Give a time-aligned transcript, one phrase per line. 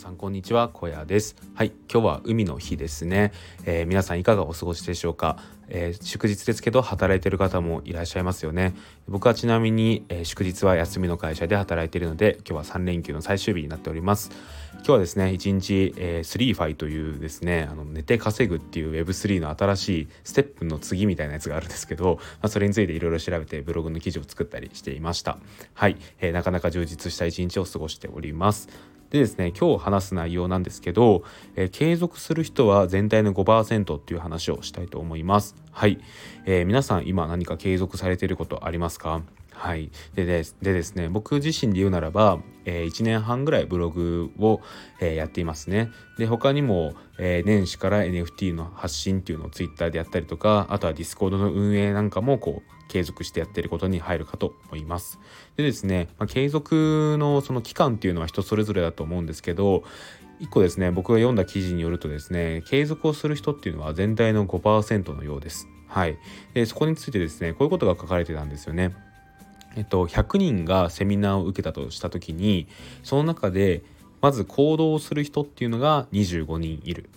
[0.00, 0.70] さんこんにちは。
[0.70, 1.36] 小屋です。
[1.54, 3.32] はい今日は海の日ですね、
[3.66, 5.36] えー、皆さんいかがお過ごしでしょうか、
[5.68, 8.74] えー、祝日ですけど働いている方もいらっしゃいますよね。
[9.08, 14.30] 僕はちなみに、えー、祝日は休みの会社で働いているので今日は3連休の最終日になっております。
[14.76, 25.36] 今日はですね1日、えー、 SleeFi というですねあの寝て稼ぐっていう Web3 の新しい STEPN の次みたいなやつがあるんですけど、まあ、それについていろいろ調べてブログの記事を作ったりしていました。
[25.74, 28.70] はい、えー、なかなか充実した一日を過ごしております。
[29.10, 31.24] でですね今日話す内容なんですけど、
[31.56, 35.56] えー、継続する人は全体の5%っていう話をしたいと思います。
[35.72, 35.98] はい、
[36.46, 39.22] えー、皆さん今何か継続されていることありますか？
[39.60, 39.90] はい。
[40.14, 44.62] でですでですね僕自身で言うならば、えー、1年半ぐらいブログを、
[45.00, 45.90] えー、やっていますね。
[46.16, 55.18] で他にも、えー、年始から NFT の発信っていうのを Twitter でやったりとかあとは Discord の運営なんかもこう継続してやってることに入るかと思います。
[55.58, 59.84] でですね、まあ、継続のその期間っていうのは人それぞれだと思うんですけど
[60.40, 65.68] 1個ですね僕が読んだ記事によるとですね継続をする人っていうのは全体の5%のようです。
[65.86, 66.16] はい。
[66.54, 68.96] でそこについてですねこういうことが書かれてたんですよね。
[69.76, 72.66] えっと、100人がセミナーを受けたとした時に
[73.02, 73.82] その中で
[74.20, 77.08] まず行動する人っていうのが25人いる。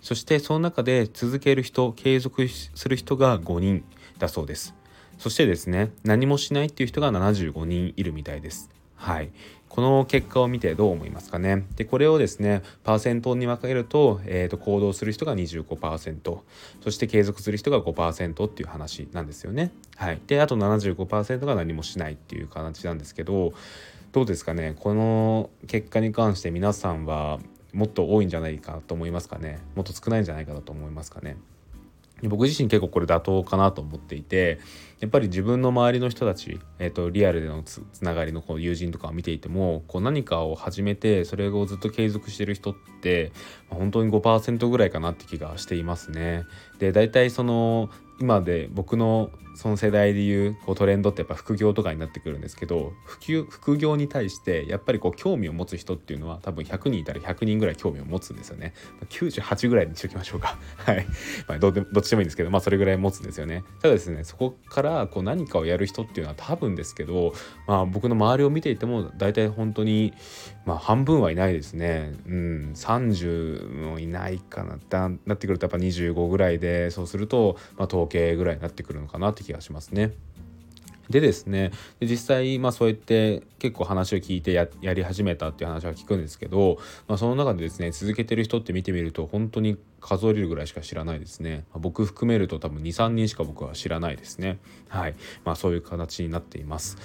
[0.00, 3.84] そしてその中で続ける人継続する人が5人
[4.18, 4.74] だそうです。
[5.18, 8.68] そしてですね何もしないっていう人が75人いるみたいです。
[9.02, 9.30] はい。
[9.68, 11.64] この結果を見てどう思いますかね？
[11.76, 16.38] でこれをですねパーセントに分けると,、えーと、行動する人が25%
[16.82, 19.72] そして継続する人が5%っていう話なんですよね。
[19.96, 23.54] はい、であと75%が何もしないっていう形なんですけど
[24.12, 24.76] どうですかね？
[24.78, 27.38] この結果に関して皆さんは
[27.72, 29.58] もっと多いんじゃないかと思いますかね？
[29.74, 31.38] もっと少ないんじゃないかなと思いますかね？
[32.28, 34.60] 僕自身結構これ妥当かなと思っていて
[35.00, 43.32] やっぱり自分の周りの人たち、えーと、リアルでのつながりのこう友人とかを見ていてもこう何かを始めてそれをずっと継続してる人って
[43.68, 46.44] 本当に5%ぐらいかなって気がしていますね。
[46.78, 47.90] で大体その
[48.22, 52.92] 今で僕のその世代でいうこうトレンドってやっぱ副業とかになってくるんですけど
[53.50, 58.74] 副業に対してやっぱりこう興味を持つ人っていうのは多分100人いたら100人ぐらい興味を持つんですよね。
[59.10, 60.56] 98ぐらいにしときましょうか。
[60.78, 61.04] はい、
[61.48, 63.64] まあ、どどっちでもいいんですけどまあそれぐらい持つんですよね。
[63.80, 67.34] ただですねそこからこう何かをやる人っていうのは多分ですけど、
[67.66, 70.14] まあ、僕の周りを見ていても大体本当に
[70.64, 72.12] まあ半分はいないですね。
[72.26, 72.72] うん。
[72.74, 80.12] 30もいないかなってなってくるとやっぱ25ぐらいでそうすると、まあ、統計ぐらいになってくるのかなって気がしますね。
[81.10, 94.58] でですねで実際まあそうやって結構話を聞いてやり始めたっていう話は聞くんですけど、まあ、その中でですね続けてる人って見てみると本当に数えるぐらいしか知らないですね、まあ、僕含めると多分23人しか僕は知らないですね。
[94.88, 95.14] はい。
[95.44, 96.96] まあそういう形になっています。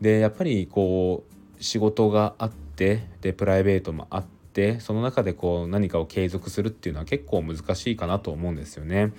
[0.00, 2.62] でやっぱりこう仕事があって
[3.20, 9.12] でプライベートもあってその中でこう何かを継続するっていうのは結構難しいかなと思うんですよね。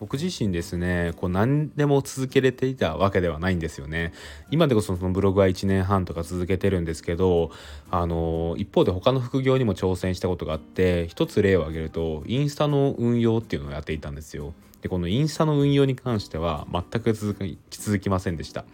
[0.00, 4.12] 僕自身ですねこう何でも続けれていたわけではないんですよね。
[4.50, 7.50] 今でこそそのブログは1年半とか続けてるんですけど
[7.90, 14.54] あの一方で他の副業にも挑戦したことがあって一つ例を挙げるとインスタの運用っていうのをやっていたんですよ。
[14.82, 18.64] でこのインスタの運用に関しては全く続き続きませんでした。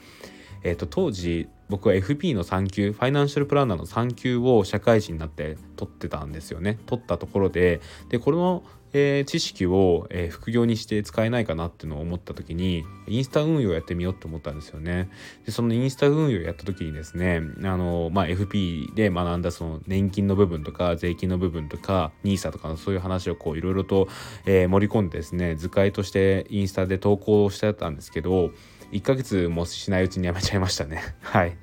[0.65, 8.63] えーと、当時僕は FP の3級ファイナンシャルプランナーの3級を社会人になって取ってたんですよね取ったところででこの
[8.97, 15.11] えー、知識を、えー、副業にして使えないかなっていうのを思った時にインスタ運用やってみようと思ったんですよね。
[15.45, 24.07] でそのインスタ運用やった時にですねあの、まあ、FP で学んだその年金の部分とか税金の部分とか NISA とかのそういう話をこういろいろと、
[24.47, 28.53] えー、盛り込んでですね図解としてインスタで投稿してたんですけど
[28.94, 31.03] 1ヶ月もしないうちにやめちゃいましたね。
[31.21, 31.56] はい。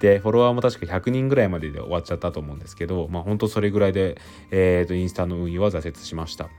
[0.00, 6.50] で、フォロワーも確か100人ぐらいまでで終わっちゃったと思うんですけど、まあ本当それぐらいで、えっ、ー、と、インスタの運用は挫折しました。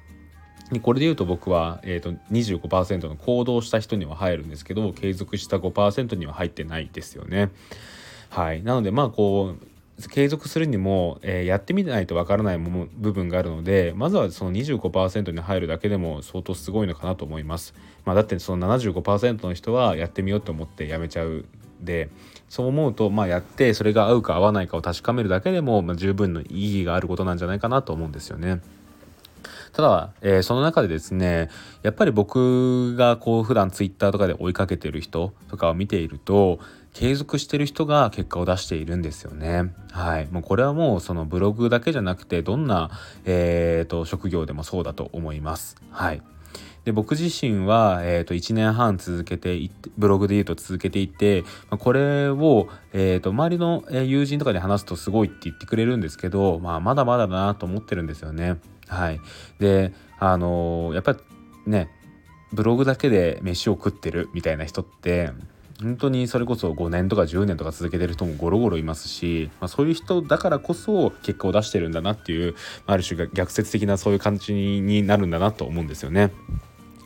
[0.81, 7.51] これで言うと僕は、えーと、25%の行動した人には入るんですけど継続した5%には入ってないですよね。
[8.29, 9.76] はい、なのでまあこう
[10.09, 17.73] 継続するにも、えー、やってみないとわからない部分があるのでまずはその25%に入るだけでも相当すごいのかなと思います。
[18.05, 21.45] まあ、だってその75%の人はやってみようと思ってやめちゃう
[21.81, 22.09] で
[22.47, 28.61] そう思うと、まあ、やってそれが合うか合わないかを確かめるだけでも、まあ、十分の意義があることなんじゃないかなと思うんですよね。
[29.73, 31.49] ただ、えー、その中でですね
[31.83, 36.59] やっぱり僕がこう普段ツイッターとかで追いかけてる人とかを見ていると
[36.93, 39.71] 継続してる人が結果を出しているんですよね。
[39.91, 40.27] はい。
[40.31, 42.89] もうこれはもうそのブログだけじゃなくてどんな、
[43.23, 45.75] えーと、職業でもそうだと思います。
[45.91, 46.23] はい。
[46.85, 58.55] で僕自身は、えー、と1年半続けていってブログで言うと続けていて、まあ、これを、えー、と周りの友人とかに話すとすごいって言ってくれるんですけど、まあ、まだまだだなと思ってるんですよね。
[58.87, 59.21] はい、
[59.59, 61.17] であのー、やっぱ
[61.65, 61.89] ね
[62.53, 65.31] ブログだけで飯を食ってるみたいな人って
[65.81, 72.55] 本当にそれこそ5年とか10年とか続けてる人もゴロゴロいますし、まあ、そういう人だからこそ結果を出してるんだなっていう
[72.87, 76.31] ある種逆説的なそういう感じになるんだなと思うんですよね。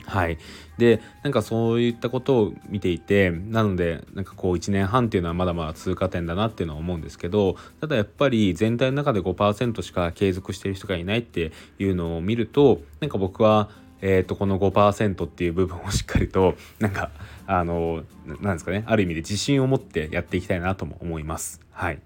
[0.06, 0.38] はい、
[0.82, 13.70] でなんかそういったことを見ていてなのでなんかこう1年半っていうのはまだまだ通過点だなっていうのは思うんですけどただやっぱり全体の中で5%しか継続してる人がいないっていうのを見るとなんか僕は
[14.04, 17.12] えーと、この5%っていう部分をしっかりと なんか
[17.46, 18.02] あの
[18.42, 21.62] なんですかねある意味で自信を持ってやっていきたいなとも思います。
[21.70, 22.00] はい、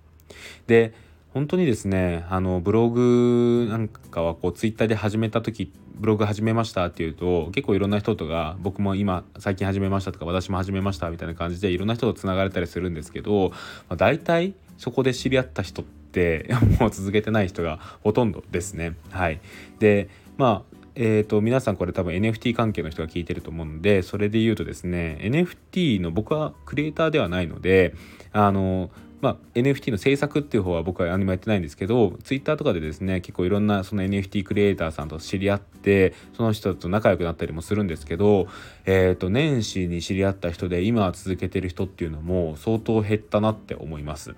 [0.68, 0.94] で
[1.36, 13.56] 本当にですねあのブログなんかはこうツイッターで始めた時ブログ始めましたっていうと結構いろんな人とか僕も今最近始めましたとか私も始めましたみたいな感じでいろんな人とつながれたりするんですけど、ま
[13.90, 16.48] あ、大体そこで知り合った人って
[16.80, 18.96] もう続けてない人がほとんどですね。
[19.10, 19.42] はい、
[19.80, 27.94] でまあえーと、皆さんこれ多分 NFT 関係の人が聞いてると思うのでそれで言うとですね NFT の僕はクリエイターではないので
[28.32, 28.90] あの
[29.26, 38.48] まあ、NFT の制作っていう方は僕は何もやってないんですけど Twitter とかでですね結構いろんなその NFT クリエイターさんと知り合ってその人と仲良くなったりもするんですけど、
[38.86, 44.36] えーと、年始に知り合った人で今続けてる人っていうのも相当減ったなって思います。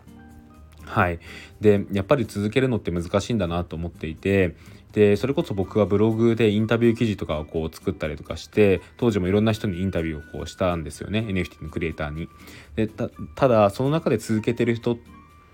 [0.88, 1.20] はい、
[1.60, 4.56] でやっぱり続けるのって難しいんだなと思っていて
[4.94, 12.30] でそれこそ僕はブログでインタビュー記事とかをこう作ったりとかして当時もいろんな人にインタビューをこうしたんですよね NFT のクリエイターに。
[12.76, 14.98] でただその中で続けてる人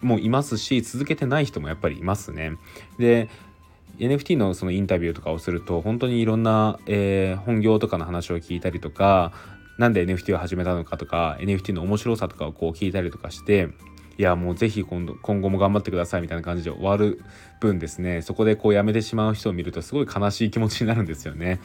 [0.02, 2.58] もいますし続けてない人もやっぱりいますね。
[3.00, 3.28] で
[4.00, 9.34] NFT のそのインタビューとかをすると本当にいろんな、えー、本業とかの話を聞いたりとか
[9.78, 13.70] 何で NFT を始めたのかとか NFT の面白さとかをこう聞いたりとかして
[14.18, 17.24] いやもうぜひ今度今後も頑張ってくださいみたいな感じで終わる
[17.60, 21.60] 分ですねそこでこうやめてしまう人を見るとすごい悲しい気持ちになるんですよね。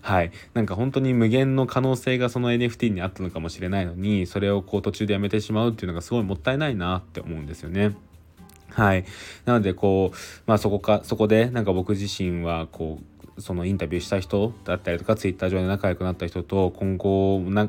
[0.00, 7.94] はい、なんか本当に無限の可能性がその NFT にあったのかもしれないのにそれをこう途中でやめてしまうっていうのがすごいもったいないなって思うんですよね。
[8.70, 9.04] はい、
[9.44, 10.16] なのでこう、
[10.46, 12.98] まあ、そこかそこでなんか僕自身はこ
[13.36, 17.68] うそのインタビューした人だったりとかツイッター上で仲良くなった人と今後な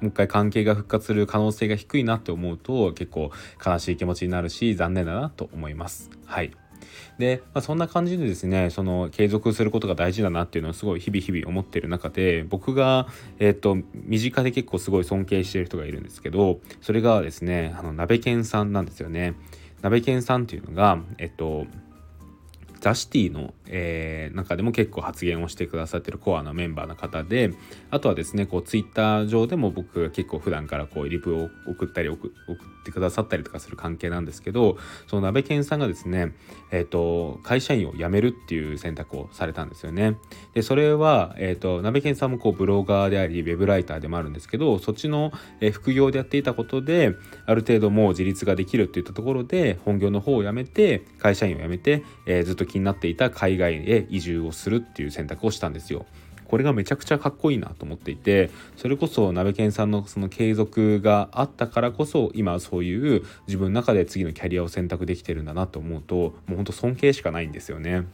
[0.00, 3.30] もう一回関係が復活する可能性が低いなって思うと結構
[3.64, 6.10] 悲しい気持ちになるし残念だなと思います。
[6.24, 6.52] はい
[7.18, 13.06] で、まあ、そんな感じでですねその継続することが大事だなっていうのをすごい日々日々思ってる中で僕が、
[13.38, 19.34] えーと、身近で結構すごい尊敬してる人がいるんですけどそれがですねあの鍋犬さんなんですよね。
[19.82, 21.66] 鍋犬さんっていうのがえっと
[22.80, 27.52] ザシティの、えー、中でも結構発言をしてくださってるコアなメンバーの方で
[27.90, 34.76] あとはですねこうツイッター上でも僕が結構普段からこうリプを送ったり送ってくださったりとかする関係なんですけど
[35.06, 36.32] その鍋健さんがですね、
[36.70, 40.16] えーと、会社員を辞めるっていう選択をされたんですよね。
[40.54, 47.14] でそれは、えーと、鍋健さんもこうブロガーでありウェブライターでもあるんですけどそっちの、え、副業でやっていたことで
[47.46, 56.06] ある程度もう自立ができるっていったところで本業の方を辞めて会社員を辞めて、えー、ずっと気になっていた海外へ移住をするっていう選択をしたんですよ。
[56.48, 68.06] これがめちゃくちゃかっこいいなと思っていてそれこそ鍋健さんのその継続があったからこそ今そういう自分の中で次のキャリアを選択できてるんだなと思うともうほんと尊敬しかないんですよね。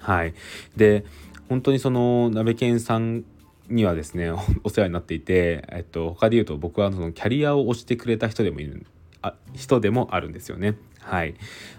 [0.00, 0.34] はい、
[0.76, 1.04] で
[1.48, 3.24] 本当にその鍋健さん
[3.68, 4.30] にはですね
[4.62, 8.86] お世話になっていて、えっと、他で言うと僕はそのキャリアを押してくれた人でもいる
[9.22, 10.76] あ人でもあるんですよね。
[11.00, 11.34] はい、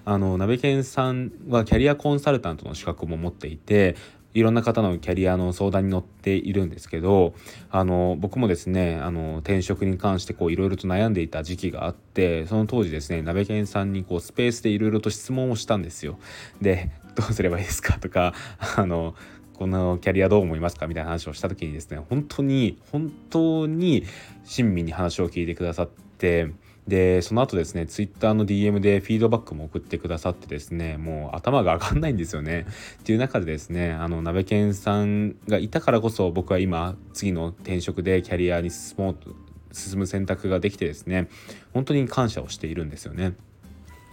[0.05, 3.95] あの鍋健さんはキャリアコンサルタントの資格も持っていて
[4.33, 7.33] いろんな方のキャリアの相談に乗っているんですけど
[7.69, 16.17] あの僕もですねあの転職に関していろいろと悩んでいた時期があってその当時ですね鍋健さんにこうスペースでいろいろと質問をしたんですよ。
[16.61, 17.99] でどうすればいいですか？
[17.99, 18.33] とか
[18.77, 19.15] あの
[19.53, 20.87] このキャリアどう思いますか？
[20.87, 24.05] みたいな話をした時にですね本当に本当に
[24.45, 26.51] 親身に話を聞いてくださって
[26.87, 32.65] でその後ですねツイッターの DM でフィードバックも送ってくださってですねもう頭が上がんないんですよね
[32.99, 39.35] っていう中でですねあの鍋健さんがいたからこそ僕は今次の転職でキャリアに進もうと
[39.71, 41.29] 進む選択ができてですね
[41.73, 43.33] 本当に感謝をしているんですよね。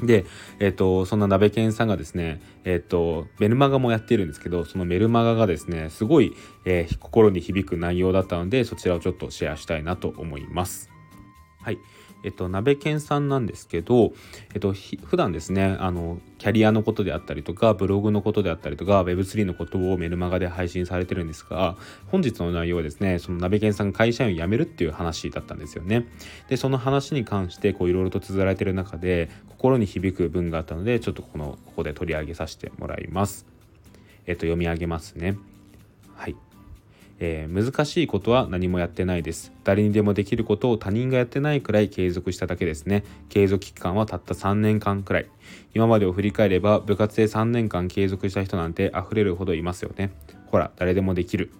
[0.02, 0.26] で、
[0.58, 6.34] えっ、と、そんな鍋健さんがですね、えっ、と、メルマガもやっているんですけど、そのメルマガがですね、すごい、
[6.66, 10.90] えー、心に響く内容だったので、そちらをちょっとシェアしたいなと思います。
[11.66, 11.78] はい
[12.26, 14.12] えっと、鍋犬さんなんですけど、
[14.52, 21.76] えっと、普段ですねあのキャリアのことであったりとかブログのことであったりとか Web3 のことをメルマガで配信されてるんですが
[22.08, 26.08] 本日の内容はですねその鍋犬さんが会社員を辞めるっていう話だったんですよね。
[26.48, 33.46] でその話に関してこういろいろと綴られてる中で心に響く文があったのでちょっとこのここで取り上げさせてもらいます。
[34.26, 35.38] えっと読み上げますね。
[36.16, 36.36] はい。
[37.18, 39.52] えー、難しいことは何もやってないです。
[39.64, 43.04] 誰にでもできることを他人がやってないくらい継続しただけですね。
[43.28, 45.26] 継続期間はたった3年間くらい。
[45.74, 50.10] 今までを振り返れば部活で3年間継続した人なんて溢れるほどいますよね。
[50.46, 51.50] ほら誰でもできる、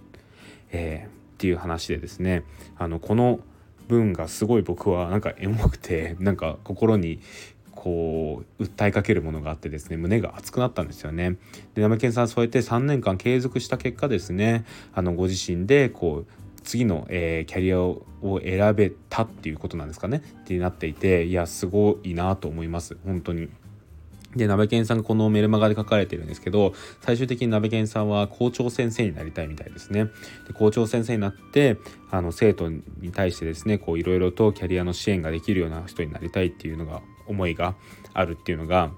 [0.73, 2.45] えー、っていう話でですね。
[2.77, 3.41] あのこの
[3.89, 7.21] 文がすごい僕はなんかエモくてなんか心に
[7.76, 11.37] こう訴えかけるものがあってですね胸が熱くなったんですよね。
[11.75, 14.64] でナメケンさんそうやって3年間継続した結果ですね
[14.95, 18.04] あのご自身でこう次の、えー、キャリアを
[18.42, 23.49] 選べたっていうことなんですかねってなっていていやすごいなと思います本当に。
[24.37, 30.11] で、鍋健さんがこのメルマガで書かれてるんですけど、最終的に鍋健さんは校長先生になりたいみたいですね。
[30.47, 31.78] で校長先生になって、
[32.11, 37.75] あの、生徒に対してですね、こう、いろいろとキャリアの支援ができるような人になりたいっていうのが思いが
[38.14, 38.90] あるっていうのが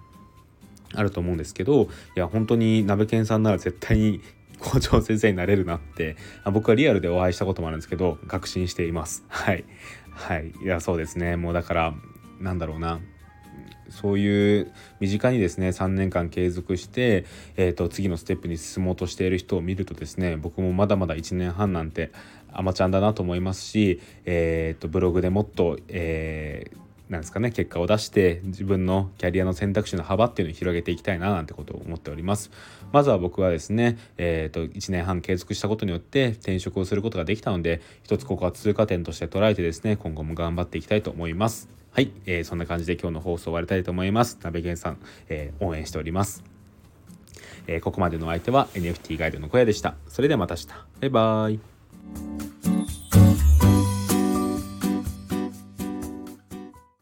[0.94, 4.20] あると思うんですけどいや本当に鍋犬さんなら絶対に
[4.58, 6.16] 校長先生になれるなって
[6.52, 9.24] 僕はリアルでお会いしたこともあるんですけど確信しています。
[9.28, 9.64] はい。
[10.10, 10.52] はい。
[10.62, 11.36] いやそうですね。
[11.36, 11.94] もうだから
[12.40, 13.00] なんだろうな。
[13.88, 17.24] そういう身近にですね3年間継続して、
[17.56, 22.12] えーと、次のステップに進もうとしている人を見るとですね僕もまだまだ1年半なんて
[22.52, 32.50] アマちゃんだなと思いますし、えーとブログでもっと、えーなんですかね結果を出して自分のキャリアの選択肢の幅っていうのを広げていきたいななんてことを思っております
[32.92, 44.98] まずは僕はですねえー、と1年半継続したことによって転職をすることができたので一つここは通過点として捉えてですね今後も頑張っていきたいと思いますはい、えー、そんな感じで今日の放送終わりたいと思います鍋源さん、
[45.28, 46.44] えー、応援しております
[47.68, 49.94] えー、ここまでのお相手は NFT ガイドの小屋でした。
[50.08, 50.66] それではまた明日。
[51.00, 52.57] バイバーイ。